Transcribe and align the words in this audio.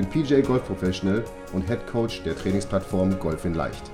bin 0.00 0.08
PJ 0.08 0.40
Golf 0.40 0.64
Professional 0.64 1.22
und 1.52 1.66
Head 1.66 1.86
Coach 1.86 2.22
der 2.22 2.34
Trainingsplattform 2.34 3.18
Golf 3.18 3.44
in 3.44 3.52
Leicht. 3.52 3.90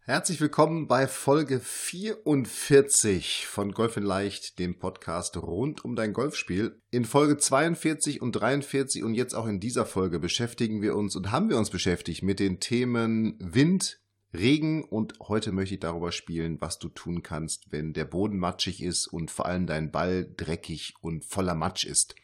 Herzlich 0.00 0.42
willkommen 0.42 0.88
bei 0.88 1.06
Folge 1.06 1.58
44 1.58 3.46
von 3.46 3.72
Golf 3.72 3.96
in 3.96 4.02
Leicht, 4.02 4.58
dem 4.58 4.78
Podcast 4.78 5.38
rund 5.38 5.86
um 5.86 5.96
dein 5.96 6.12
Golfspiel. 6.12 6.82
In 6.90 7.06
Folge 7.06 7.38
42 7.38 8.20
und 8.20 8.32
43 8.32 9.02
und 9.04 9.14
jetzt 9.14 9.32
auch 9.32 9.46
in 9.46 9.58
dieser 9.58 9.86
Folge 9.86 10.18
beschäftigen 10.18 10.82
wir 10.82 10.94
uns 10.94 11.16
und 11.16 11.32
haben 11.32 11.48
wir 11.48 11.56
uns 11.56 11.70
beschäftigt 11.70 12.22
mit 12.22 12.40
den 12.40 12.60
Themen 12.60 13.38
Wind, 13.40 14.00
Regen 14.34 14.84
und 14.84 15.14
heute 15.20 15.50
möchte 15.52 15.76
ich 15.76 15.80
darüber 15.80 16.12
spielen, 16.12 16.60
was 16.60 16.78
du 16.78 16.90
tun 16.90 17.22
kannst, 17.22 17.72
wenn 17.72 17.94
der 17.94 18.04
Boden 18.04 18.36
matschig 18.36 18.82
ist 18.82 19.06
und 19.06 19.30
vor 19.30 19.46
allem 19.46 19.66
dein 19.66 19.90
Ball 19.90 20.30
dreckig 20.36 20.92
und 21.00 21.24
voller 21.24 21.54
Matsch 21.54 21.86
ist. 21.86 22.14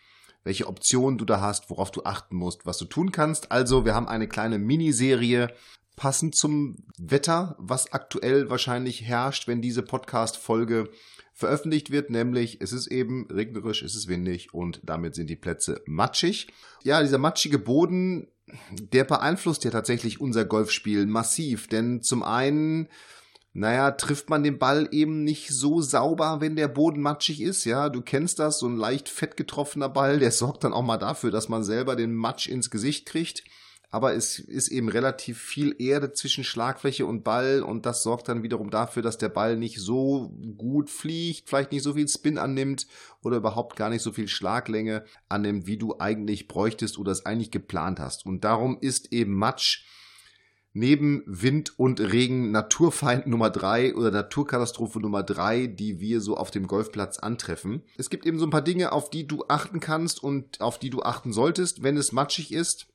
Welche 0.44 0.66
Optionen 0.66 1.18
du 1.18 1.24
da 1.24 1.40
hast, 1.40 1.70
worauf 1.70 1.90
du 1.90 2.04
achten 2.04 2.36
musst, 2.36 2.66
was 2.66 2.78
du 2.78 2.84
tun 2.84 3.10
kannst. 3.10 3.50
Also, 3.50 3.84
wir 3.84 3.94
haben 3.94 4.08
eine 4.08 4.28
kleine 4.28 4.58
Miniserie 4.58 5.48
passend 5.96 6.34
zum 6.34 6.76
Wetter, 6.98 7.56
was 7.58 7.92
aktuell 7.92 8.50
wahrscheinlich 8.50 9.02
herrscht, 9.02 9.48
wenn 9.48 9.62
diese 9.62 9.82
Podcast-Folge 9.82 10.90
veröffentlicht 11.32 11.90
wird, 11.90 12.10
nämlich 12.10 12.60
es 12.60 12.72
ist 12.72 12.86
eben 12.86 13.26
regnerisch, 13.30 13.82
es 13.82 13.96
ist 13.96 14.06
windig 14.06 14.54
und 14.54 14.80
damit 14.84 15.16
sind 15.16 15.28
die 15.28 15.36
Plätze 15.36 15.82
matschig. 15.86 16.48
Ja, 16.84 17.02
dieser 17.02 17.18
matschige 17.18 17.58
Boden 17.58 18.28
der 18.70 19.04
beeinflusst 19.04 19.64
ja 19.64 19.70
tatsächlich 19.70 20.20
unser 20.20 20.44
Golfspiel 20.44 21.06
massiv. 21.06 21.68
Denn 21.68 22.02
zum 22.02 22.22
einen, 22.22 22.88
naja, 23.54 23.92
trifft 23.92 24.28
man 24.28 24.42
den 24.42 24.58
Ball 24.58 24.88
eben 24.90 25.24
nicht 25.24 25.48
so 25.48 25.80
sauber, 25.80 26.40
wenn 26.40 26.56
der 26.56 26.68
Boden 26.68 27.00
matschig 27.00 27.40
ist. 27.40 27.64
Ja, 27.64 27.88
du 27.88 28.02
kennst 28.02 28.38
das, 28.38 28.58
so 28.58 28.66
ein 28.66 28.76
leicht 28.76 29.08
fett 29.08 29.36
getroffener 29.36 29.88
Ball, 29.88 30.18
der 30.18 30.30
sorgt 30.32 30.64
dann 30.64 30.74
auch 30.74 30.82
mal 30.82 30.98
dafür, 30.98 31.30
dass 31.30 31.48
man 31.48 31.64
selber 31.64 31.96
den 31.96 32.14
Matsch 32.14 32.48
ins 32.48 32.68
Gesicht 32.70 33.06
kriegt 33.06 33.44
aber 33.94 34.12
es 34.12 34.40
ist 34.40 34.72
eben 34.72 34.88
relativ 34.88 35.38
viel 35.38 35.76
Erde 35.78 36.12
zwischen 36.12 36.42
Schlagfläche 36.42 37.06
und 37.06 37.22
Ball 37.22 37.62
und 37.62 37.86
das 37.86 38.02
sorgt 38.02 38.28
dann 38.28 38.42
wiederum 38.42 38.68
dafür, 38.70 39.04
dass 39.04 39.18
der 39.18 39.28
Ball 39.28 39.56
nicht 39.56 39.78
so 39.78 40.34
gut 40.58 40.90
fliegt, 40.90 41.48
vielleicht 41.48 41.70
nicht 41.70 41.84
so 41.84 41.94
viel 41.94 42.08
Spin 42.08 42.36
annimmt 42.36 42.88
oder 43.22 43.36
überhaupt 43.36 43.76
gar 43.76 43.90
nicht 43.90 44.02
so 44.02 44.10
viel 44.10 44.26
Schlaglänge 44.26 45.04
annimmt, 45.28 45.68
wie 45.68 45.76
du 45.76 45.94
eigentlich 46.00 46.48
bräuchtest 46.48 46.98
oder 46.98 47.12
es 47.12 47.24
eigentlich 47.24 47.52
geplant 47.52 48.00
hast. 48.00 48.26
Und 48.26 48.42
darum 48.42 48.78
ist 48.80 49.12
eben 49.12 49.36
Matsch 49.36 49.84
neben 50.74 51.22
Wind 51.26 51.78
und 51.78 52.00
Regen 52.00 52.50
Naturfeind 52.50 53.26
Nummer 53.26 53.48
drei 53.48 53.94
oder 53.94 54.10
Naturkatastrophe 54.10 55.00
Nummer 55.00 55.22
drei, 55.22 55.68
die 55.68 56.00
wir 56.00 56.20
so 56.20 56.36
auf 56.36 56.50
dem 56.50 56.66
Golfplatz 56.66 57.18
antreffen. 57.18 57.82
Es 57.96 58.10
gibt 58.10 58.26
eben 58.26 58.38
so 58.38 58.46
ein 58.46 58.50
paar 58.50 58.60
Dinge, 58.60 58.92
auf 58.92 59.08
die 59.08 59.26
du 59.26 59.44
achten 59.48 59.80
kannst 59.80 60.22
und 60.22 60.60
auf 60.60 60.78
die 60.78 60.90
du 60.90 61.02
achten 61.02 61.32
solltest, 61.32 61.82
wenn 61.82 61.96
es 61.96 62.12
matschig 62.12 62.52
ist. 62.52 62.88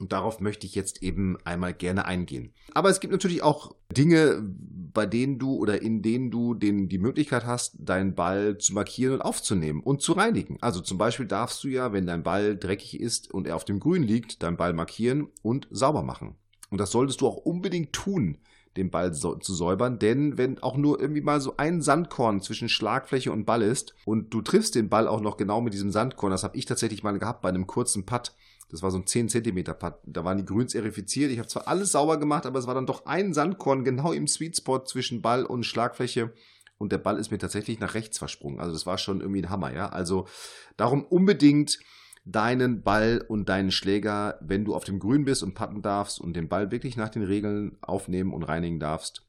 Und 0.00 0.12
darauf 0.12 0.40
möchte 0.40 0.66
ich 0.66 0.74
jetzt 0.74 1.04
eben 1.04 1.38
einmal 1.44 1.72
gerne 1.72 2.04
eingehen. 2.04 2.52
Aber 2.74 2.90
es 2.90 2.98
gibt 2.98 3.12
natürlich 3.12 3.44
auch 3.44 3.76
Dinge, 3.96 4.42
bei 4.92 5.06
denen 5.06 5.38
du 5.38 5.54
oder 5.54 5.82
in 5.82 6.02
denen 6.02 6.32
du 6.32 6.54
den, 6.54 6.88
die 6.88 6.98
Möglichkeit 6.98 7.46
hast, 7.46 7.76
deinen 7.78 8.16
Ball 8.16 8.58
zu 8.58 8.74
markieren 8.74 9.14
und 9.14 9.22
aufzunehmen 9.22 9.80
und 9.80 10.02
zu 10.02 10.14
reinigen. 10.14 10.58
Also 10.60 10.80
zum 10.80 10.98
Beispiel 10.98 11.26
darfst 11.26 11.62
du 11.62 11.68
ja, 11.68 11.92
wenn 11.92 12.06
dein 12.06 12.24
Ball 12.24 12.56
dreckig 12.56 12.98
ist 13.00 13.32
und 13.32 13.46
er 13.46 13.54
auf 13.54 13.64
dem 13.64 13.78
Grün 13.78 14.02
liegt, 14.02 14.42
deinen 14.42 14.56
Ball 14.56 14.72
markieren 14.72 15.28
und 15.42 15.68
sauber 15.70 16.02
machen. 16.02 16.34
Und 16.74 16.78
das 16.78 16.90
solltest 16.90 17.20
du 17.20 17.28
auch 17.28 17.36
unbedingt 17.36 17.92
tun, 17.92 18.38
den 18.76 18.90
Ball 18.90 19.14
so, 19.14 19.36
zu 19.36 19.54
säubern, 19.54 20.00
denn 20.00 20.36
wenn 20.36 20.60
auch 20.60 20.76
nur 20.76 21.00
irgendwie 21.00 21.20
mal 21.20 21.40
so 21.40 21.56
ein 21.56 21.80
Sandkorn 21.80 22.40
zwischen 22.40 22.68
Schlagfläche 22.68 23.30
und 23.30 23.44
Ball 23.44 23.62
ist 23.62 23.94
und 24.04 24.34
du 24.34 24.42
triffst 24.42 24.74
den 24.74 24.88
Ball 24.88 25.06
auch 25.06 25.20
noch 25.20 25.36
genau 25.36 25.60
mit 25.60 25.72
diesem 25.72 25.92
Sandkorn, 25.92 26.32
das 26.32 26.42
habe 26.42 26.56
ich 26.56 26.64
tatsächlich 26.64 27.04
mal 27.04 27.16
gehabt 27.16 27.42
bei 27.42 27.50
einem 27.50 27.68
kurzen 27.68 28.04
Putt, 28.04 28.34
das 28.72 28.82
war 28.82 28.90
so 28.90 28.98
ein 28.98 29.06
10 29.06 29.28
cm 29.28 29.64
Putt. 29.78 29.94
Da 30.04 30.24
waren 30.24 30.38
die 30.38 30.44
Grüns 30.44 30.74
erifiziert. 30.74 31.30
Ich 31.30 31.38
habe 31.38 31.46
zwar 31.46 31.68
alles 31.68 31.92
sauber 31.92 32.18
gemacht, 32.18 32.44
aber 32.44 32.58
es 32.58 32.66
war 32.66 32.74
dann 32.74 32.86
doch 32.86 33.06
ein 33.06 33.32
Sandkorn 33.32 33.84
genau 33.84 34.12
im 34.12 34.26
Sweet 34.26 34.56
Spot 34.56 34.80
zwischen 34.80 35.22
Ball 35.22 35.44
und 35.44 35.62
Schlagfläche. 35.62 36.32
Und 36.76 36.90
der 36.90 36.98
Ball 36.98 37.18
ist 37.18 37.30
mir 37.30 37.38
tatsächlich 37.38 37.78
nach 37.78 37.94
rechts 37.94 38.18
versprungen. 38.18 38.58
Also 38.58 38.72
das 38.72 38.84
war 38.84 38.98
schon 38.98 39.20
irgendwie 39.20 39.42
ein 39.42 39.50
Hammer, 39.50 39.72
ja. 39.72 39.90
Also 39.90 40.26
darum 40.76 41.04
unbedingt 41.04 41.78
deinen 42.24 42.82
Ball 42.82 43.24
und 43.26 43.48
deinen 43.48 43.70
Schläger, 43.70 44.38
wenn 44.40 44.64
du 44.64 44.74
auf 44.74 44.84
dem 44.84 44.98
Grün 44.98 45.24
bist 45.24 45.42
und 45.42 45.54
putten 45.54 45.82
darfst 45.82 46.20
und 46.20 46.34
den 46.34 46.48
Ball 46.48 46.70
wirklich 46.70 46.96
nach 46.96 47.10
den 47.10 47.22
Regeln 47.22 47.76
aufnehmen 47.82 48.32
und 48.32 48.42
reinigen 48.42 48.80
darfst, 48.80 49.24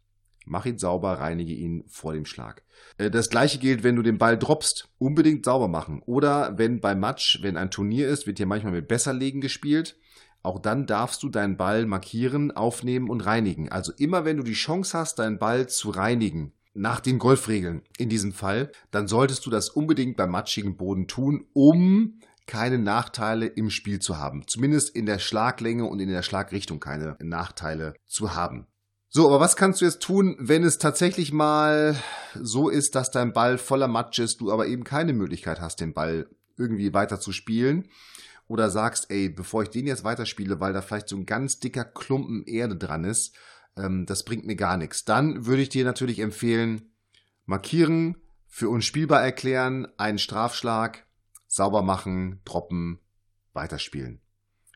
Mach 0.46 0.66
ihn 0.66 0.78
sauber, 0.78 1.14
reinige 1.14 1.54
ihn 1.54 1.84
vor 1.88 2.14
dem 2.14 2.26
Schlag. 2.26 2.64
Äh, 2.98 3.10
das 3.10 3.30
gleiche 3.30 3.58
gilt, 3.58 3.84
wenn 3.84 3.96
du 3.96 4.04
den 4.04 4.18
Ball 4.18 4.38
droppst. 4.38 4.90
Unbedingt 5.00 5.44
sauber 5.44 5.68
machen. 5.68 6.02
Oder 6.06 6.58
wenn 6.58 6.80
beim 6.80 7.00
Match, 7.00 7.40
wenn 7.42 7.58
ein 7.58 7.72
Turnier 7.72 8.08
ist, 8.08 8.28
wird 8.28 8.38
hier 8.38 8.46
manchmal 8.46 8.74
mit 8.74 8.88
Besserlegen 8.88 9.42
gespielt. 9.42 9.98
Auch 10.44 10.60
dann 10.60 10.86
darfst 10.86 11.24
du 11.24 11.30
deinen 11.30 11.58
Ball 11.58 11.88
markieren, 11.88 12.52
aufnehmen 12.52 13.10
und 13.10 13.22
reinigen. 13.22 13.70
Also 13.70 13.92
immer 13.98 14.26
wenn 14.26 14.38
du 14.38 14.44
die 14.44 14.54
Chance 14.54 14.96
hast, 14.96 15.18
deinen 15.18 15.40
Ball 15.40 15.68
zu 15.68 15.90
reinigen, 15.90 16.54
nach 16.76 17.00
den 17.00 17.18
Golfregeln 17.18 17.82
in 17.98 18.10
diesem 18.10 18.34
Fall, 18.34 18.72
dann 18.92 19.08
solltest 19.08 19.46
du 19.46 19.50
das 19.50 19.70
unbedingt 19.70 20.18
beim 20.18 20.30
matschigen 20.30 20.76
Boden 20.76 21.08
tun, 21.08 21.46
um 21.54 22.20
keine 22.48 22.78
Nachteile 22.78 23.48
im 23.48 23.70
Spiel 23.70 24.00
zu 24.00 24.18
haben. 24.18 24.48
Zumindest 24.48 24.96
in 24.96 25.06
der 25.06 25.20
Schlaglänge 25.20 25.86
und 25.86 26.00
in 26.00 26.10
der 26.10 26.22
Schlagrichtung 26.22 26.80
keine 26.80 27.18
Nachteile 27.20 27.96
zu 28.06 28.36
haben. 28.36 28.68
So, 29.10 29.28
aber 29.28 29.40
was 29.40 29.56
kannst 29.56 29.80
du 29.80 29.86
jetzt 29.86 30.02
tun, 30.02 30.36
wenn 30.40 30.64
es 30.64 30.78
tatsächlich 30.78 31.32
mal 31.32 31.96
so 32.34 32.70
ist, 32.70 32.96
dass 32.96 33.12
dein 33.12 33.34
Ball 33.34 33.58
voller 33.58 33.88
Matsch 33.88 34.20
ist, 34.20 34.42
du 34.42 34.52
aber 34.52 34.68
eben 34.68 34.84
keine 34.84 35.14
Möglichkeit 35.14 35.62
hast, 35.62 35.80
den 35.80 35.94
Ball 35.94 36.28
irgendwie 36.58 36.94
weiter 36.94 37.20
zu 37.20 37.32
spielen? 37.32 37.88
Oder 38.48 38.70
sagst, 38.70 39.10
ey, 39.10 39.30
bevor 39.30 39.64
ich 39.64 39.70
den 39.70 39.88
jetzt 39.88 40.04
weiterspiele, 40.04 40.60
weil 40.60 40.74
da 40.74 40.82
vielleicht 40.82 41.10
so 41.10 41.16
ein 41.16 41.26
ganz 41.26 41.60
dicker 41.60 41.86
Klumpen 41.86 42.44
Erde 42.46 42.76
dran 42.76 43.06
ist, 43.06 43.36
ähm, 43.78 44.06
das 44.06 44.24
bringt 44.24 44.46
mir 44.46 44.56
gar 44.56 44.78
nichts. 44.78 45.06
Dann 45.06 45.46
würde 45.46 45.62
ich 45.62 45.70
dir 45.70 45.86
natürlich 45.86 46.20
empfehlen, 46.20 46.92
markieren, 47.46 48.18
für 48.48 48.70
unspielbar 48.70 49.24
erklären, 49.24 49.88
einen 49.98 50.18
Strafschlag, 50.20 51.05
sauber 51.56 51.82
machen, 51.82 52.42
droppen, 52.44 53.00
weiterspielen. 53.54 54.20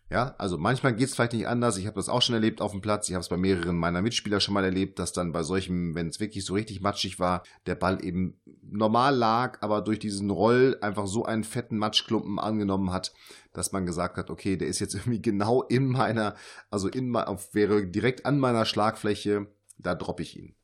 Ja, 0.10 0.34
also 0.40 0.58
manchmal 0.58 0.96
geht 0.96 1.10
es 1.10 1.14
vielleicht 1.14 1.34
nicht 1.34 1.48
anders. 1.48 1.78
Ich 1.78 1.86
habe 1.86 1.98
das 1.98 2.10
auch 2.10 2.24
schon 2.24 2.34
erlebt 2.34 2.62
auf 2.62 2.72
dem 2.72 2.82
Platz. 2.82 3.08
Ich 3.10 3.14
habe 3.14 3.22
es 3.22 3.30
bei 3.30 3.38
mehreren 3.38 3.76
meiner 3.78 4.02
Mitspieler 4.02 4.40
schon 4.40 4.56
mal 4.56 4.64
erlebt, 4.64 4.98
dass 4.98 5.14
dann 5.14 5.32
bei 5.32 5.44
solchen, 5.44 5.94
wenn 5.94 6.08
es 6.08 6.20
wirklich 6.20 6.46
so 6.46 6.56
richtig 6.56 6.82
matschig 6.82 7.20
war, 7.20 7.44
der 7.68 7.76
Ball 7.76 8.04
eben 8.04 8.40
normal 8.64 9.16
lag, 9.16 9.62
aber 9.62 9.82
durch 9.82 10.00
diesen 10.00 10.32
Roll 10.32 10.78
einfach 10.82 11.06
so 11.06 11.26
einen 11.26 11.44
fetten 11.44 11.78
Matschklumpen 11.78 12.40
angenommen 12.40 12.92
hat, 12.92 13.14
dass 13.54 13.72
man 13.72 13.86
gesagt 13.86 14.18
hat, 14.18 14.32
okay, 14.32 14.58
der 14.58 14.68
ist 14.68 14.80
jetzt 14.80 14.96
irgendwie 14.96 15.22
genau 15.22 15.62
in 15.64 15.88
meiner, 15.90 16.34
also 16.72 16.88
in 16.88 17.14
wäre 17.14 17.86
direkt 17.86 18.26
an 18.26 18.40
meiner 18.40 18.66
Schlagfläche, 18.66 19.48
da 19.78 19.94
droppe 19.94 20.24
ich 20.24 20.40
ihn. 20.40 20.56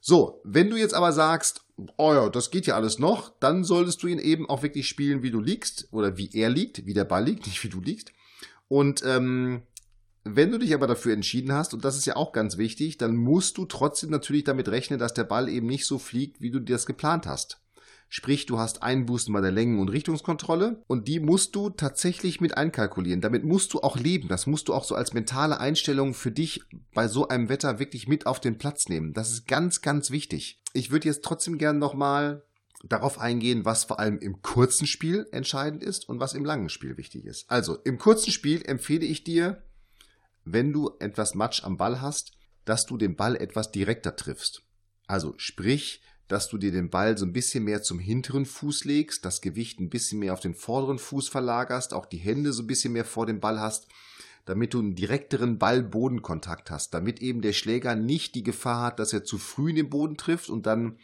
So, 0.00 0.40
wenn 0.44 0.70
du 0.70 0.76
jetzt 0.76 0.94
aber 0.94 1.12
sagst, 1.12 1.62
oh 1.96 2.12
ja, 2.12 2.28
das 2.28 2.50
geht 2.50 2.66
ja 2.66 2.76
alles 2.76 2.98
noch, 2.98 3.32
dann 3.40 3.64
solltest 3.64 4.02
du 4.02 4.06
ihn 4.06 4.18
eben 4.18 4.48
auch 4.48 4.62
wirklich 4.62 4.88
spielen, 4.88 5.22
wie 5.22 5.30
du 5.30 5.40
liegst 5.40 5.88
oder 5.92 6.16
wie 6.16 6.30
er 6.32 6.50
liegt, 6.50 6.86
wie 6.86 6.94
der 6.94 7.04
Ball 7.04 7.24
liegt, 7.24 7.46
nicht 7.46 7.62
wie 7.64 7.68
du 7.68 7.80
liegst. 7.80 8.12
Und 8.68 9.02
ähm, 9.04 9.62
wenn 10.24 10.50
du 10.50 10.58
dich 10.58 10.74
aber 10.74 10.86
dafür 10.86 11.14
entschieden 11.14 11.52
hast, 11.52 11.72
und 11.72 11.84
das 11.84 11.96
ist 11.96 12.06
ja 12.06 12.16
auch 12.16 12.32
ganz 12.32 12.58
wichtig, 12.58 12.98
dann 12.98 13.16
musst 13.16 13.56
du 13.56 13.64
trotzdem 13.64 14.10
natürlich 14.10 14.44
damit 14.44 14.68
rechnen, 14.68 14.98
dass 14.98 15.14
der 15.14 15.24
Ball 15.24 15.48
eben 15.48 15.66
nicht 15.66 15.86
so 15.86 15.98
fliegt, 15.98 16.40
wie 16.40 16.50
du 16.50 16.60
dir 16.60 16.74
das 16.74 16.86
geplant 16.86 17.26
hast. 17.26 17.60
Sprich, 18.10 18.46
du 18.46 18.58
hast 18.58 18.82
Einbußen 18.82 19.32
bei 19.34 19.42
der 19.42 19.50
Längen- 19.50 19.78
und 19.78 19.90
Richtungskontrolle 19.90 20.82
und 20.86 21.08
die 21.08 21.20
musst 21.20 21.54
du 21.54 21.68
tatsächlich 21.68 22.40
mit 22.40 22.56
einkalkulieren. 22.56 23.20
Damit 23.20 23.44
musst 23.44 23.74
du 23.74 23.80
auch 23.80 23.98
leben. 23.98 24.28
Das 24.28 24.46
musst 24.46 24.68
du 24.68 24.74
auch 24.74 24.84
so 24.84 24.94
als 24.94 25.12
mentale 25.12 25.60
Einstellung 25.60 26.14
für 26.14 26.30
dich 26.30 26.62
bei 26.94 27.06
so 27.06 27.28
einem 27.28 27.50
Wetter 27.50 27.78
wirklich 27.78 28.08
mit 28.08 28.26
auf 28.26 28.40
den 28.40 28.56
Platz 28.56 28.88
nehmen. 28.88 29.12
Das 29.12 29.30
ist 29.30 29.46
ganz, 29.46 29.82
ganz 29.82 30.10
wichtig. 30.10 30.62
Ich 30.72 30.90
würde 30.90 31.06
jetzt 31.06 31.22
trotzdem 31.22 31.58
gerne 31.58 31.78
nochmal 31.78 32.44
darauf 32.84 33.18
eingehen, 33.18 33.64
was 33.64 33.84
vor 33.84 33.98
allem 33.98 34.18
im 34.18 34.40
kurzen 34.40 34.86
Spiel 34.86 35.26
entscheidend 35.32 35.82
ist 35.82 36.08
und 36.08 36.20
was 36.20 36.32
im 36.32 36.44
langen 36.44 36.70
Spiel 36.70 36.96
wichtig 36.96 37.26
ist. 37.26 37.50
Also 37.50 37.76
im 37.84 37.98
kurzen 37.98 38.30
Spiel 38.30 38.62
empfehle 38.64 39.04
ich 39.04 39.24
dir, 39.24 39.62
wenn 40.44 40.72
du 40.72 40.92
etwas 40.98 41.34
Matsch 41.34 41.62
am 41.64 41.76
Ball 41.76 42.00
hast, 42.00 42.32
dass 42.64 42.86
du 42.86 42.96
den 42.96 43.16
Ball 43.16 43.36
etwas 43.36 43.70
direkter 43.70 44.16
triffst. 44.16 44.62
Also 45.06 45.34
sprich, 45.36 46.02
dass 46.28 46.48
du 46.48 46.58
dir 46.58 46.70
den 46.70 46.90
Ball 46.90 47.16
so 47.16 47.24
ein 47.24 47.32
bisschen 47.32 47.64
mehr 47.64 47.82
zum 47.82 47.98
hinteren 47.98 48.46
Fuß 48.46 48.84
legst, 48.84 49.24
das 49.24 49.40
Gewicht 49.40 49.80
ein 49.80 49.88
bisschen 49.88 50.18
mehr 50.20 50.34
auf 50.34 50.40
den 50.40 50.54
vorderen 50.54 50.98
Fuß 50.98 51.28
verlagerst, 51.28 51.94
auch 51.94 52.06
die 52.06 52.18
Hände 52.18 52.52
so 52.52 52.62
ein 52.62 52.66
bisschen 52.66 52.92
mehr 52.92 53.06
vor 53.06 53.26
dem 53.26 53.40
Ball 53.40 53.60
hast, 53.60 53.88
damit 54.44 54.74
du 54.74 54.78
einen 54.78 54.94
direkteren 54.94 55.58
Ball-Bodenkontakt 55.58 56.70
hast, 56.70 56.94
damit 56.94 57.20
eben 57.20 57.40
der 57.40 57.52
Schläger 57.52 57.94
nicht 57.96 58.34
die 58.34 58.42
Gefahr 58.42 58.82
hat, 58.82 58.98
dass 58.98 59.12
er 59.12 59.24
zu 59.24 59.38
früh 59.38 59.70
in 59.70 59.76
den 59.76 59.90
Boden 59.90 60.16
trifft 60.16 60.50
und 60.50 60.66
dann 60.66 60.98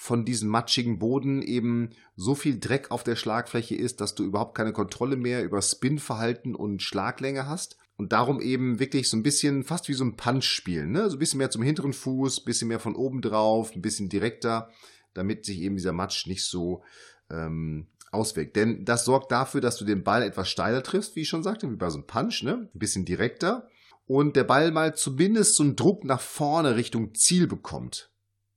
von 0.00 0.24
diesem 0.24 0.48
matschigen 0.48 1.00
Boden 1.00 1.42
eben 1.42 1.90
so 2.14 2.36
viel 2.36 2.60
Dreck 2.60 2.92
auf 2.92 3.02
der 3.02 3.16
Schlagfläche 3.16 3.74
ist, 3.74 4.00
dass 4.00 4.14
du 4.14 4.22
überhaupt 4.24 4.56
keine 4.56 4.72
Kontrolle 4.72 5.16
mehr 5.16 5.42
über 5.42 5.60
Spin-Verhalten 5.60 6.54
und 6.54 6.82
Schlaglänge 6.82 7.48
hast. 7.48 7.76
Und 7.98 8.12
darum 8.12 8.40
eben 8.40 8.78
wirklich 8.78 9.10
so 9.10 9.16
ein 9.16 9.24
bisschen 9.24 9.64
fast 9.64 9.88
wie 9.88 9.92
so 9.92 10.04
ein 10.04 10.16
Punch 10.16 10.44
spielen, 10.44 10.92
ne? 10.92 11.10
So 11.10 11.16
ein 11.16 11.18
bisschen 11.18 11.38
mehr 11.38 11.50
zum 11.50 11.62
hinteren 11.62 11.92
Fuß, 11.92 12.44
bisschen 12.44 12.68
mehr 12.68 12.78
von 12.78 12.94
oben 12.94 13.20
drauf, 13.20 13.74
ein 13.74 13.82
bisschen 13.82 14.08
direkter, 14.08 14.70
damit 15.14 15.44
sich 15.44 15.58
eben 15.58 15.74
dieser 15.74 15.92
Matsch 15.92 16.28
nicht 16.28 16.44
so 16.44 16.84
ähm, 17.28 17.88
auswirkt. 18.12 18.54
Denn 18.54 18.84
das 18.84 19.04
sorgt 19.04 19.32
dafür, 19.32 19.60
dass 19.60 19.76
du 19.76 19.84
den 19.84 20.04
Ball 20.04 20.22
etwas 20.22 20.48
steiler 20.48 20.84
triffst, 20.84 21.16
wie 21.16 21.22
ich 21.22 21.28
schon 21.28 21.42
sagte, 21.42 21.68
wie 21.70 21.76
bei 21.76 21.90
so 21.90 21.98
einem 21.98 22.06
Punch, 22.06 22.44
ne? 22.44 22.70
Ein 22.72 22.78
bisschen 22.78 23.04
direkter. 23.04 23.68
Und 24.06 24.36
der 24.36 24.44
Ball 24.44 24.70
mal 24.70 24.94
zumindest 24.94 25.56
so 25.56 25.64
einen 25.64 25.74
Druck 25.74 26.04
nach 26.04 26.20
vorne 26.20 26.76
Richtung 26.76 27.14
Ziel 27.14 27.48
bekommt. 27.48 28.12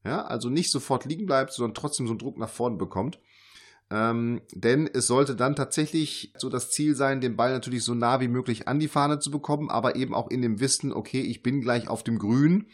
Ja, 0.05 0.23
also 0.23 0.49
nicht 0.49 0.71
sofort 0.71 1.05
liegen 1.05 1.25
bleibt, 1.25 1.51
sondern 1.51 1.73
trotzdem 1.73 2.05
so 2.05 2.11
einen 2.11 2.19
Druck 2.19 2.38
nach 2.38 2.49
vorne 2.49 2.77
bekommt. 2.77 3.19
Ähm, 3.91 4.41
denn 4.53 4.89
es 4.91 5.07
sollte 5.07 5.35
dann 5.35 5.55
tatsächlich 5.55 6.31
so 6.38 6.49
das 6.49 6.71
Ziel 6.71 6.95
sein, 6.95 7.19
den 7.19 7.35
Ball 7.35 7.51
natürlich 7.51 7.83
so 7.83 7.93
nah 7.93 8.21
wie 8.21 8.29
möglich 8.29 8.67
an 8.69 8.79
die 8.79 8.88
Fahne 8.88 9.19
zu 9.19 9.31
bekommen, 9.31 9.69
aber 9.69 9.97
eben 9.97 10.13
auch 10.15 10.29
in 10.29 10.41
dem 10.41 10.61
Wissen, 10.61 10.93
okay, 10.93 11.19
ich 11.19 11.43
bin 11.43 11.59
gleich 11.59 11.89
auf 11.89 12.01
dem 12.01 12.17
Grün 12.17 12.67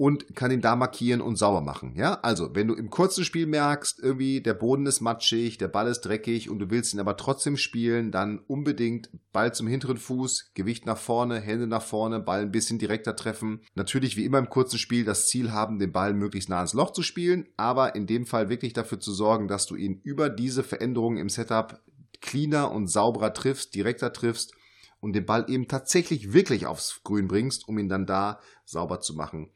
und 0.00 0.34
kann 0.34 0.50
ihn 0.50 0.62
da 0.62 0.76
markieren 0.76 1.20
und 1.20 1.36
sauber 1.36 1.60
machen. 1.60 1.92
Ja, 1.94 2.20
also 2.22 2.54
wenn 2.54 2.68
du 2.68 2.74
im 2.74 2.88
kurzen 2.88 3.22
Spiel 3.22 3.44
merkst, 3.44 4.00
irgendwie 4.02 4.40
der 4.40 4.54
Boden 4.54 4.86
ist 4.86 5.02
matschig, 5.02 5.58
der 5.58 5.68
Ball 5.68 5.88
ist 5.88 6.00
dreckig 6.00 6.48
und 6.48 6.58
du 6.58 6.70
willst 6.70 6.94
ihn 6.94 7.00
aber 7.00 7.18
trotzdem 7.18 7.58
spielen, 7.58 8.10
dann 8.10 8.38
unbedingt 8.46 9.10
Ball 9.34 9.52
zum 9.52 9.66
hinteren 9.66 9.98
Fuß, 9.98 10.52
Gewicht 10.54 10.86
nach 10.86 10.96
vorne, 10.96 11.38
Hände 11.38 11.66
nach 11.66 11.82
vorne, 11.82 12.18
Ball 12.18 12.40
ein 12.40 12.50
bisschen 12.50 12.78
direkter 12.78 13.14
treffen. 13.14 13.60
Natürlich 13.74 14.16
wie 14.16 14.24
immer 14.24 14.38
im 14.38 14.48
kurzen 14.48 14.78
Spiel 14.78 15.04
das 15.04 15.26
Ziel 15.26 15.52
haben, 15.52 15.78
den 15.78 15.92
Ball 15.92 16.14
möglichst 16.14 16.48
nah 16.48 16.62
ins 16.62 16.72
Loch 16.72 16.92
zu 16.92 17.02
spielen, 17.02 17.46
aber 17.58 17.94
in 17.94 18.06
dem 18.06 18.24
Fall 18.24 18.48
wirklich 18.48 18.72
dafür 18.72 19.00
zu 19.00 19.12
sorgen, 19.12 19.48
dass 19.48 19.66
du 19.66 19.76
ihn 19.76 20.00
über 20.02 20.30
diese 20.30 20.62
Veränderungen 20.62 21.18
im 21.18 21.28
Setup 21.28 21.78
cleaner 22.22 22.72
und 22.72 22.86
sauberer 22.86 23.34
triffst, 23.34 23.74
direkter 23.74 24.14
triffst 24.14 24.54
und 25.00 25.12
den 25.12 25.26
Ball 25.26 25.44
eben 25.48 25.68
tatsächlich 25.68 26.32
wirklich 26.32 26.64
aufs 26.64 27.02
Grün 27.04 27.28
bringst, 27.28 27.68
um 27.68 27.76
ihn 27.78 27.90
dann 27.90 28.06
da 28.06 28.40
sauber 28.64 29.00
zu 29.00 29.14
machen 29.14 29.50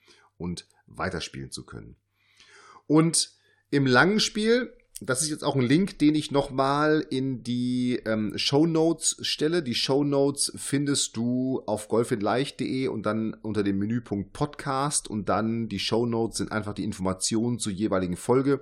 und 0.44 0.68
weiterspielen 0.86 1.50
zu 1.50 1.64
können. 1.64 1.96
Und 2.86 3.32
im 3.70 3.86
langen 3.86 4.20
Spiel, 4.20 4.72
das 5.00 5.22
ist 5.22 5.30
jetzt 5.30 5.42
auch 5.42 5.56
ein 5.56 5.62
Link, 5.62 5.98
den 5.98 6.14
ich 6.14 6.30
nochmal 6.30 7.04
in 7.10 7.42
die 7.42 8.00
ähm, 8.06 8.34
Show 8.36 8.66
Notes 8.66 9.16
stelle. 9.22 9.62
Die 9.62 9.74
Show 9.74 10.04
Notes 10.04 10.52
findest 10.54 11.16
du 11.16 11.62
auf 11.66 11.88
golfinleicht.de 11.88 12.86
und 12.86 13.04
dann 13.04 13.34
unter 13.42 13.64
dem 13.64 13.78
Menüpunkt 13.78 14.32
Podcast 14.32 15.08
und 15.08 15.28
dann 15.28 15.68
die 15.68 15.80
Show 15.80 16.06
Notes 16.06 16.38
sind 16.38 16.52
einfach 16.52 16.74
die 16.74 16.84
Informationen 16.84 17.58
zur 17.58 17.72
jeweiligen 17.72 18.16
Folge. 18.16 18.60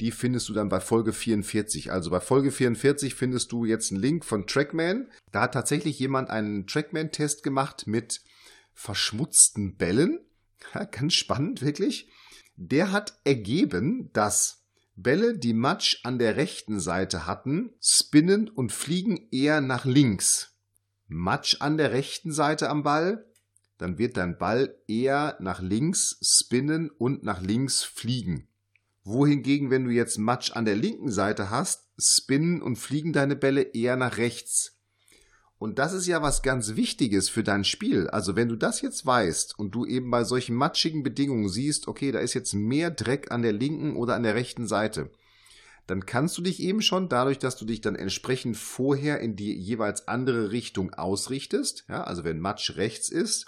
Die 0.00 0.12
findest 0.12 0.48
du 0.48 0.52
dann 0.52 0.68
bei 0.68 0.80
Folge 0.80 1.12
44. 1.12 1.90
Also 1.90 2.10
bei 2.10 2.20
Folge 2.20 2.52
44 2.52 3.14
findest 3.14 3.50
du 3.50 3.64
jetzt 3.64 3.90
einen 3.90 4.00
Link 4.00 4.24
von 4.24 4.46
Trackman. 4.46 5.08
Da 5.32 5.42
hat 5.42 5.54
tatsächlich 5.54 5.98
jemand 5.98 6.30
einen 6.30 6.66
Trackman-Test 6.66 7.42
gemacht 7.42 7.86
mit 7.86 8.22
verschmutzten 8.74 9.76
Bällen 9.76 10.20
ja, 10.74 10.84
ganz 10.84 11.14
spannend, 11.14 11.62
wirklich. 11.62 12.08
Der 12.56 12.92
hat 12.92 13.18
ergeben, 13.24 14.10
dass 14.12 14.62
Bälle, 14.94 15.36
die 15.38 15.54
Matsch 15.54 16.00
an 16.04 16.18
der 16.18 16.36
rechten 16.36 16.78
Seite 16.78 17.26
hatten, 17.26 17.72
spinnen 17.80 18.48
und 18.48 18.72
fliegen 18.72 19.28
eher 19.30 19.60
nach 19.60 19.84
links. 19.84 20.54
Matsch 21.08 21.56
an 21.60 21.76
der 21.76 21.92
rechten 21.92 22.32
Seite 22.32 22.68
am 22.68 22.82
Ball, 22.82 23.26
dann 23.78 23.98
wird 23.98 24.16
dein 24.16 24.38
Ball 24.38 24.76
eher 24.86 25.36
nach 25.40 25.60
links 25.60 26.18
spinnen 26.22 26.90
und 26.90 27.24
nach 27.24 27.40
links 27.40 27.82
fliegen. 27.82 28.48
Wohingegen, 29.02 29.70
wenn 29.70 29.84
du 29.84 29.90
jetzt 29.90 30.18
Matsch 30.18 30.52
an 30.52 30.64
der 30.64 30.76
linken 30.76 31.10
Seite 31.10 31.50
hast, 31.50 31.88
spinnen 31.98 32.62
und 32.62 32.76
fliegen 32.76 33.12
deine 33.12 33.34
Bälle 33.34 33.62
eher 33.62 33.96
nach 33.96 34.18
rechts. 34.18 34.78
Und 35.62 35.78
das 35.78 35.92
ist 35.92 36.08
ja 36.08 36.22
was 36.22 36.42
ganz 36.42 36.74
Wichtiges 36.74 37.28
für 37.28 37.44
dein 37.44 37.62
Spiel. 37.62 38.10
Also 38.10 38.34
wenn 38.34 38.48
du 38.48 38.56
das 38.56 38.80
jetzt 38.80 39.06
weißt 39.06 39.56
und 39.56 39.70
du 39.76 39.86
eben 39.86 40.10
bei 40.10 40.24
solchen 40.24 40.56
matschigen 40.56 41.04
Bedingungen 41.04 41.48
siehst, 41.48 41.86
okay, 41.86 42.10
da 42.10 42.18
ist 42.18 42.34
jetzt 42.34 42.52
mehr 42.52 42.90
Dreck 42.90 43.30
an 43.30 43.42
der 43.42 43.52
linken 43.52 43.94
oder 43.94 44.16
an 44.16 44.24
der 44.24 44.34
rechten 44.34 44.66
Seite, 44.66 45.12
dann 45.86 46.04
kannst 46.04 46.36
du 46.36 46.42
dich 46.42 46.58
eben 46.58 46.82
schon 46.82 47.08
dadurch, 47.08 47.38
dass 47.38 47.56
du 47.56 47.64
dich 47.64 47.80
dann 47.80 47.94
entsprechend 47.94 48.56
vorher 48.56 49.20
in 49.20 49.36
die 49.36 49.56
jeweils 49.56 50.08
andere 50.08 50.50
Richtung 50.50 50.94
ausrichtest, 50.94 51.84
ja, 51.88 52.02
also 52.02 52.24
wenn 52.24 52.40
Matsch 52.40 52.74
rechts 52.74 53.08
ist, 53.08 53.46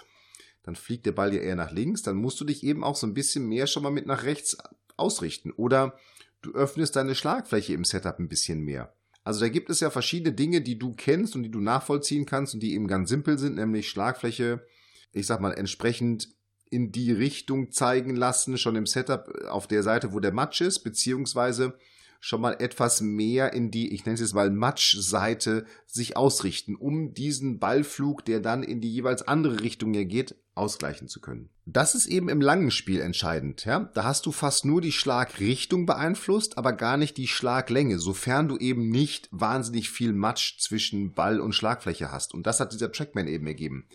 dann 0.63 0.77
fliegt 0.77 1.05
der 1.05 1.11
Ball 1.11 1.33
ja 1.33 1.41
eher 1.41 1.57
nach 1.57 1.71
links, 1.71 2.01
dann 2.01 2.15
musst 2.15 2.39
du 2.39 2.45
dich 2.45 2.63
eben 2.63 2.85
auch 2.85 2.95
so 2.95 3.05
ein 3.07 3.13
bisschen 3.13 3.45
mehr 3.45 3.67
schon 3.67 3.83
mal 3.83 3.91
mit 3.91 4.05
nach 4.05 4.23
rechts 4.23 4.55
ausrichten. 4.95 5.51
Oder 5.51 5.99
du 6.41 6.53
öffnest 6.53 6.95
deine 6.95 7.13
Schlagfläche 7.13 7.73
im 7.73 7.83
Setup 7.83 8.19
ein 8.19 8.29
bisschen 8.29 8.61
mehr. 8.61 8.93
Also 9.25 9.39
da 9.41 9.49
gibt 9.49 9.71
es 9.71 9.79
ja 9.79 9.89
verschiedene 9.89 10.35
Dinge, 10.35 10.61
die 10.61 10.77
du 10.77 10.93
kennst 10.93 11.35
und 11.35 11.41
die 11.41 11.51
du 11.51 11.59
nachvollziehen 11.59 12.27
kannst 12.27 12.53
und 12.53 12.61
die 12.61 12.75
eben 12.75 12.87
ganz 12.87 13.09
simpel 13.09 13.39
sind, 13.39 13.55
nämlich 13.55 13.89
Schlagfläche, 13.89 14.63
ich 15.11 15.25
sag 15.25 15.41
mal, 15.41 15.51
entsprechend 15.51 16.29
in 16.69 16.91
die 16.91 17.11
Richtung 17.11 17.71
zeigen 17.71 18.15
lassen, 18.15 18.59
schon 18.59 18.75
im 18.75 18.85
Setup 18.85 19.27
auf 19.49 19.65
der 19.65 19.81
Seite, 19.81 20.13
wo 20.13 20.19
der 20.19 20.31
Matsch 20.31 20.61
ist, 20.61 20.79
beziehungsweise 20.83 21.73
schon 22.19 22.41
mal 22.41 22.55
etwas 22.59 23.01
mehr 23.01 23.53
in 23.53 23.71
die, 23.71 23.93
ich 23.93 24.05
nenne 24.05 24.15
es 24.15 24.21
jetzt 24.21 24.33
mal 24.33 24.49
Matschseite, 24.49 25.65
sich 25.85 26.17
ausrichten, 26.17 26.75
um 26.75 27.13
diesen 27.13 27.59
Ballflug, 27.59 28.25
der 28.25 28.39
dann 28.39 28.63
in 28.63 28.81
die 28.81 28.91
jeweils 28.91 29.21
andere 29.27 29.61
Richtung 29.61 29.93
hier 29.93 30.05
geht, 30.05 30.35
ausgleichen 30.55 31.07
zu 31.07 31.19
können. 31.19 31.49
Das 31.65 31.95
ist 31.95 32.05
eben 32.05 32.29
im 32.29 32.41
langen 32.41 32.71
Spiel 32.71 33.01
entscheidend. 33.01 33.65
Ja? 33.65 33.91
Da 33.93 34.03
hast 34.03 34.25
du 34.25 34.31
fast 34.31 34.65
nur 34.65 34.81
die 34.81 34.91
Schlagrichtung 34.91 35.85
beeinflusst, 35.85 36.57
aber 36.57 36.73
gar 36.73 36.97
nicht 36.97 37.17
die 37.17 37.27
Schlaglänge, 37.27 37.99
sofern 37.99 38.47
du 38.47 38.57
eben 38.57 38.89
nicht 38.89 39.27
wahnsinnig 39.31 39.89
viel 39.89 40.13
Matsch 40.13 40.59
zwischen 40.59 41.13
Ball 41.13 41.39
und 41.39 41.53
Schlagfläche 41.53 42.11
hast. 42.11 42.33
Und 42.33 42.47
das 42.47 42.59
hat 42.59 42.73
dieser 42.73 42.91
Trackman 42.91 43.27
eben 43.27 43.47
ergeben. 43.47 43.87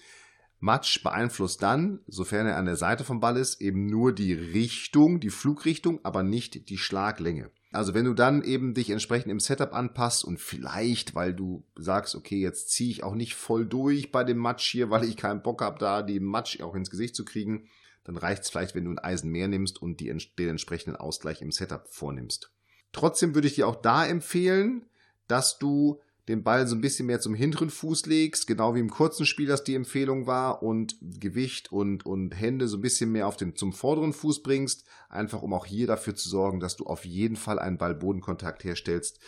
Matsch 0.58 1.02
beeinflusst 1.02 1.62
dann, 1.62 2.00
sofern 2.06 2.46
er 2.46 2.58
an 2.58 2.67
der 2.67 2.76
Seite 2.76 3.05
vom 3.05 3.20
Ball 3.20 3.38
ist, 3.38 3.62
eben 3.62 3.87
nur 3.87 4.14
die 4.14 4.34
Richtung, 4.34 5.19
die 5.19 5.31
Flugrichtung, 5.31 6.00
aber 6.05 6.22
nicht 6.22 6.69
die 6.69 6.76
Schlaglänge. 6.76 7.50
Also 7.72 7.94
wenn 7.94 8.05
du 8.05 8.14
dann 8.14 8.43
eben 8.43 8.75
dich 8.75 8.90
entsprechend 8.90 9.31
im 9.31 9.38
Setup 9.38 9.72
anpasst 9.72 10.25
und 10.25 10.40
vielleicht, 10.40 11.14
weil 11.14 11.32
du 11.32 11.64
sagst, 11.76 12.17
okay, 12.17 12.40
jetzt 12.40 12.70
ziehe 12.70 12.90
ich 12.90 13.05
auch 13.05 13.14
nicht 13.14 13.37
voll 13.37 13.64
durch 13.64 14.10
bei 14.10 14.24
dem 14.24 14.39
Matsch 14.39 14.69
hier, 14.70 14.91
weil 14.91 15.05
ich 15.05 15.17
keinen 15.17 15.43
Bock 15.43 15.62
habe, 15.62 15.79
da 15.79 16.03
die 16.03 16.19
Matsch 16.19 16.60
auch 16.60 16.74
ins 16.74 16.91
Gesicht 16.91 17.15
zu 17.15 17.24
kriegen, 17.24 17.69
dann 18.03 18.17
reicht 18.17 18.43
es 18.43 18.50
vielleicht, 18.50 18.74
wenn 18.74 18.86
du 18.86 18.91
ein 18.91 18.98
Eisen 18.98 19.31
mehr 19.31 19.46
nimmst 19.46 19.81
und 19.81 20.00
die, 20.00 20.12
den 20.39 20.48
entsprechenden 20.48 20.96
Ausgleich 20.96 21.43
im 21.43 21.53
Setup 21.53 21.86
vornimmst. 21.89 22.53
Trotzdem 22.93 23.36
würde 23.36 23.46
ich 23.46 23.55
dir 23.55 23.69
auch 23.69 23.77
da 23.77 24.05
empfehlen, 24.05 24.86
dass 25.29 25.58
du 25.58 26.00
den 26.31 26.43
Ball 26.43 26.67
so 26.67 26.75
ein 26.75 26.81
bisschen 26.81 27.06
mehr 27.06 27.20
zum 27.20 27.34
hinteren 27.34 27.70
Fuß 27.70 28.06
legst, 28.06 28.46
genau 28.46 28.75
wie 28.75 28.81
im 28.81 28.89
kurzen 28.91 29.27
Spiel 29.27 29.46
das 29.46 29.65
die 29.65 29.75
Empfehlung 29.75 30.27
war, 30.27 30.63
und 30.63 30.96
Gewicht 31.01 31.72
und, 31.72 32.06
und 32.06 32.32
Hände 32.32 32.69
so 32.69 32.79
ein 32.79 32.82
bisschen 32.82 33.13
mehr 33.13 33.27
auf 33.27 33.37
den, 33.37 33.56
zum 33.56 33.72
vorderen 33.72 34.13
Fuß 34.13 34.43
bringst, 34.43 34.84
einfach 35.08 35.43
um 35.43 35.53
auch 35.53 35.67
hier 35.67 35.87
dafür 35.87 36.15
zu 36.15 36.29
sorgen, 36.29 36.60
dass 36.60 36.77
du 36.77 36.84
auf 36.87 37.05
jeden 37.05 37.37
Fall 37.37 37.58
einen 37.58 37.79
Ball-Bodenkontakt 37.79 38.65
herstellst 38.65 39.19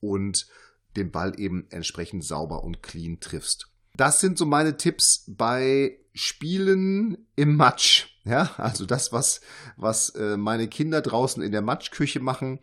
und 0.00 0.48
den 0.96 1.10
Ball 1.10 1.38
eben 1.38 1.66
entsprechend 1.70 2.24
sauber 2.24 2.64
und 2.64 2.82
clean 2.82 3.20
triffst. 3.20 3.68
Das 3.94 4.20
sind 4.20 4.38
so 4.38 4.46
meine 4.46 4.76
Tipps 4.76 5.24
bei 5.28 5.98
Spielen 6.14 7.26
im 7.36 7.56
Matsch. 7.56 8.15
Ja, 8.26 8.50
also 8.56 8.86
das, 8.86 9.12
was, 9.12 9.40
was 9.76 10.10
äh, 10.10 10.36
meine 10.36 10.66
Kinder 10.66 11.00
draußen 11.00 11.42
in 11.42 11.52
der 11.52 11.62
Matschküche 11.62 12.18
machen 12.18 12.58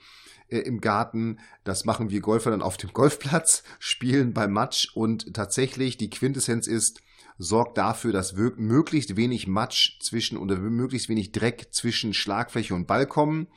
äh, 0.49 0.57
im 0.59 0.81
Garten. 0.81 1.39
Das 1.63 1.85
machen 1.85 2.09
wir 2.09 2.19
Golfer 2.19 2.51
dann 2.51 2.61
auf 2.61 2.75
dem 2.75 2.89
Golfplatz, 2.93 3.63
spielen 3.79 4.33
beim 4.33 4.51
Matsch 4.51 4.89
und 4.93 5.33
tatsächlich 5.33 5.95
die 5.95 6.09
Quintessenz 6.09 6.67
ist, 6.67 7.01
sorgt 7.37 7.77
dafür, 7.77 8.11
dass 8.11 8.35
möglichst 8.35 9.15
wenig 9.15 9.47
Matsch 9.47 9.99
zwischen 10.01 10.37
oder 10.37 10.57
möglichst 10.57 11.07
wenig 11.07 11.31
Dreck 11.31 11.69
zwischen 11.71 12.13
Schlagfläche 12.13 12.75
und 12.75 12.85
Ball 12.85 13.07
kommen. 13.07 13.47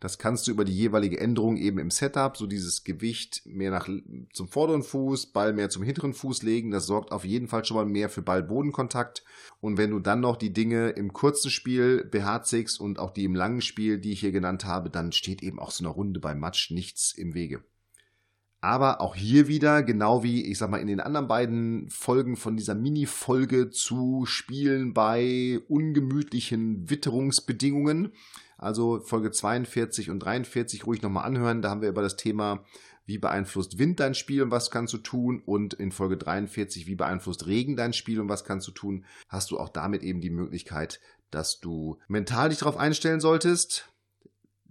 Das 0.00 0.18
kannst 0.18 0.46
du 0.46 0.50
über 0.50 0.64
die 0.64 0.76
jeweilige 0.76 1.18
Änderung 1.18 1.56
eben 1.56 1.78
im 1.78 1.90
Setup, 1.90 2.36
so 2.36 2.46
dieses 2.46 2.84
Gewicht 2.84 3.42
mehr 3.46 3.70
nach 3.70 3.88
zum 4.32 4.48
vorderen 4.48 4.82
Fuß, 4.82 5.26
Ball 5.32 5.52
mehr 5.52 5.70
zum 5.70 5.82
hinteren 5.82 6.12
Fuß 6.12 6.42
legen. 6.42 6.70
Das 6.70 6.86
sorgt 6.86 7.12
auf 7.12 7.24
jeden 7.24 7.48
Fall 7.48 7.64
schon 7.64 7.76
mal 7.76 7.86
mehr 7.86 8.08
für 8.08 8.20
Ball-Bodenkontakt. 8.20 9.24
Und 9.60 9.78
wenn 9.78 9.90
du 9.90 10.00
dann 10.00 10.20
noch 10.20 10.36
die 10.36 10.52
Dinge 10.52 10.90
im 10.90 11.12
kurzen 11.12 11.50
Spiel 11.50 12.04
beherzigst 12.04 12.80
und 12.80 12.98
auch 12.98 13.12
die 13.12 13.24
im 13.24 13.34
langen 13.34 13.62
Spiel, 13.62 13.98
die 13.98 14.12
ich 14.12 14.20
hier 14.20 14.32
genannt 14.32 14.64
habe, 14.64 14.90
dann 14.90 15.12
steht 15.12 15.42
eben 15.42 15.58
auch 15.58 15.70
so 15.70 15.84
eine 15.84 15.94
Runde 15.94 16.20
beim 16.20 16.38
Matsch 16.38 16.70
nichts 16.70 17.12
im 17.12 17.34
Wege. 17.34 17.62
Aber 18.64 19.02
auch 19.02 19.14
hier 19.14 19.46
wieder, 19.46 19.82
genau 19.82 20.22
wie 20.22 20.50
ich 20.50 20.56
sag 20.56 20.70
mal 20.70 20.78
in 20.78 20.86
den 20.86 21.00
anderen 21.00 21.28
beiden 21.28 21.90
Folgen 21.90 22.34
von 22.34 22.56
dieser 22.56 22.74
Mini-Folge 22.74 23.68
zu 23.68 24.24
Spielen 24.24 24.94
bei 24.94 25.60
ungemütlichen 25.68 26.88
Witterungsbedingungen, 26.88 28.12
Also 28.58 29.00
Folge 29.00 29.30
42 29.30 30.10
und 30.10 30.20
43 30.20 30.86
ruhig 30.86 31.02
nochmal 31.02 31.24
anhören. 31.24 31.62
Da 31.62 31.70
haben 31.70 31.82
wir 31.82 31.88
über 31.88 32.02
das 32.02 32.16
Thema, 32.16 32.64
wie 33.06 33.18
beeinflusst 33.18 33.78
Wind 33.78 34.00
dein 34.00 34.14
Spiel 34.14 34.42
und 34.42 34.50
was 34.50 34.70
kannst 34.70 34.92
du 34.94 34.98
tun? 34.98 35.42
Und 35.44 35.74
in 35.74 35.92
Folge 35.92 36.16
43, 36.16 36.86
wie 36.86 36.94
beeinflusst 36.94 37.46
Regen 37.46 37.76
dein 37.76 37.92
Spiel 37.92 38.20
und 38.20 38.28
was 38.28 38.44
kannst 38.44 38.66
du 38.68 38.72
tun? 38.72 39.04
Hast 39.28 39.50
du 39.50 39.58
auch 39.58 39.68
damit 39.68 40.02
eben 40.02 40.20
die 40.20 40.30
Möglichkeit, 40.30 41.00
dass 41.30 41.60
du 41.60 41.98
mental 42.08 42.48
dich 42.48 42.58
darauf 42.58 42.76
einstellen 42.76 43.20
solltest, 43.20 43.92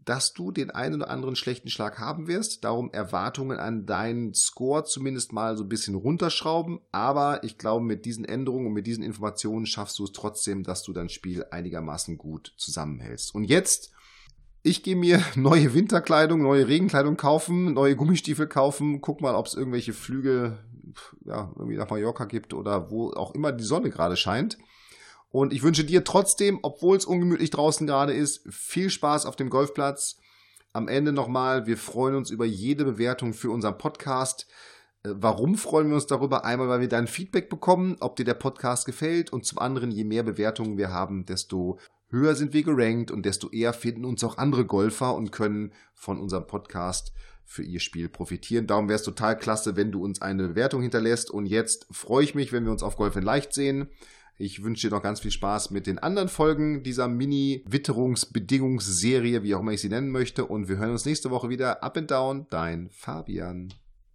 dass 0.06 0.34
du 0.34 0.52
den 0.52 0.72
einen 0.72 0.96
oder 0.96 1.10
anderen 1.10 1.36
schlechten 1.36 1.70
Schlag 1.70 2.00
haben 2.00 2.28
wirst. 2.28 2.64
Darum 2.64 2.92
Erwartungen 2.92 3.60
an 3.60 3.86
deinen 3.86 4.34
Score 4.34 4.84
zumindest 4.84 5.34
mal 5.34 5.58
so 5.58 5.64
ein 5.64 5.70
bisschen 5.70 5.96
runterschrauben. 5.96 6.80
Aber 6.92 7.44
ich 7.44 7.58
glaube, 7.58 7.86
mit 7.86 8.06
diesen 8.06 8.26
Änderungen 8.26 8.68
und 8.68 8.74
mit 8.74 8.88
diesen 8.88 9.04
Informationen 9.04 9.66
schaffst 9.66 10.00
du 10.00 10.04
es 10.04 10.12
trotzdem, 10.12 10.64
dass 10.64 10.84
du 10.84 10.94
dein 10.94 11.10
Spiel 11.10 11.46
einigermaßen 11.52 12.18
gut 12.18 12.54
zusammenhältst. 12.58 13.34
Und 13.34 13.46
jetzt 13.46 13.92
ich 14.64 14.82
gehe 14.82 14.96
mir 14.96 15.22
neue 15.36 15.74
Winterkleidung, 15.74 16.42
neue 16.42 16.68
Regenkleidung 16.68 17.18
kaufen, 17.18 17.74
neue 17.74 17.96
Gummistiefel 17.96 18.48
kaufen, 18.48 19.02
guck 19.02 19.22
mal, 19.22 19.36
ob 19.36 19.46
es 19.46 19.54
irgendwelche 19.54 19.94
Flüge 19.94 20.58
ja, 21.26 21.52
irgendwie 21.56 21.78
nach 21.78 21.90
Mallorca 21.90 22.26
gibt 22.26 22.54
oder 22.54 22.90
wo 22.92 23.12
auch 23.12 23.34
immer 23.34 23.52
die 23.52 23.64
Sonne 23.64 23.90
gerade 23.90 24.16
scheint. 24.16 24.58
Und 25.34 25.52
ich 25.52 25.64
wünsche 25.64 25.84
dir 25.84 26.04
trotzdem, 26.04 26.60
obwohl 26.62 26.96
es 26.96 27.06
ungemütlich 27.06 27.50
draußen 27.50 27.88
gerade 27.88 28.14
ist, 28.14 28.44
viel 28.54 28.92
Spaß 28.92 29.26
auf 29.26 29.36
dem 29.36 29.50
Golfplatz. 29.50 30.20
Am 30.74 30.88
Ende 30.88 31.12
nochmal, 31.12 31.66
wir 31.66 31.76
freuen 31.76 32.14
uns 32.14 32.30
über 32.30 32.46
jede 32.46 32.86
Bewertung 32.86 33.34
für 33.34 33.50
unseren 33.50 33.80
Podcast. 33.80 34.46
Äh, 35.02 35.10
warum 35.16 35.56
freuen 35.56 35.88
wir 35.88 35.96
uns 35.96 36.06
darüber? 36.06 36.46
Einmal, 36.46 36.70
weil 36.70 36.82
wir 36.82 36.88
dein 36.88 37.08
Feedback 37.08 37.50
bekommen, 37.50 37.98
ob 38.00 38.16
dir 38.16 38.26
der 38.26 38.36
Podcast 38.36 38.86
gefällt 38.86 39.34
und 39.34 39.44
zum 39.44 39.58
anderen, 39.58 39.90
je 39.90 40.04
mehr 40.04 40.22
Bewertungen 40.22 40.78
wir 40.78 40.92
haben, 40.92 41.26
desto 41.26 41.80
höher 42.12 42.36
sind 42.36 42.54
wir 42.54 42.62
gerankt 42.62 43.10
und 43.10 43.26
desto 43.26 43.50
eher 43.50 43.74
finden 43.74 44.06
uns 44.06 44.24
auch 44.24 44.38
andere 44.38 44.66
Golfer 44.66 45.16
und 45.16 45.32
können 45.32 45.74
von 45.96 46.20
unserem 46.20 46.46
Podcast 46.46 47.12
für 47.44 47.64
ihr 47.64 47.80
Spiel 47.80 48.08
profitieren. 48.08 48.68
Darum 48.68 48.88
wäre 48.88 48.98
es 48.98 49.04
total 49.04 49.36
klasse, 49.36 49.76
wenn 49.76 49.92
du 49.92 50.04
uns 50.04 50.22
eine 50.22 50.50
Bewertung 50.50 50.84
hinterlässt. 50.84 51.32
Und 51.32 51.48
jetzt 51.48 51.88
freue 51.90 52.24
ich 52.24 52.36
mich, 52.36 52.54
wenn 52.54 52.66
wir 52.66 52.72
uns 52.72 52.84
auf 52.84 52.98
Golf 52.98 53.16
in 53.16 53.24
Leicht 53.24 53.52
sehen. 53.56 53.90
Ich 54.38 54.64
wünsche 54.64 54.88
dir 54.88 54.96
noch 54.96 55.04
ganz 55.04 55.20
viel 55.20 55.32
Spaß 55.32 55.72
mit 55.72 55.86
den 55.86 56.00
anderen 56.00 56.28
Folgen 56.28 56.82
dieser 56.82 57.08
Mini-Witterungsbedingungsserie, 57.08 59.44
wie 59.44 59.54
auch 59.54 59.60
immer 59.60 59.74
ich 59.74 59.82
sie 59.82 59.90
nennen 59.90 60.10
möchte. 60.10 60.46
Und 60.46 60.70
wir 60.70 60.78
hören 60.78 60.90
uns 60.92 61.06
nächste 61.06 61.30
Woche 61.30 61.50
wieder. 61.50 61.84
Up 61.84 61.98
and 61.98 62.10
Down, 62.10 62.48
dein 62.50 62.90
Fabian. 62.90 63.72